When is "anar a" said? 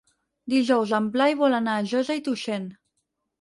1.59-1.85